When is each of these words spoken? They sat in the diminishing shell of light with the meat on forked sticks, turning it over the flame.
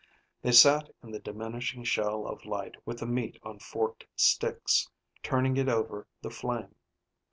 They 0.41 0.51
sat 0.51 0.89
in 1.03 1.11
the 1.11 1.19
diminishing 1.19 1.83
shell 1.83 2.25
of 2.25 2.43
light 2.43 2.73
with 2.87 3.01
the 3.01 3.05
meat 3.05 3.37
on 3.43 3.59
forked 3.59 4.07
sticks, 4.15 4.89
turning 5.21 5.57
it 5.57 5.69
over 5.69 6.07
the 6.23 6.31
flame. 6.31 6.73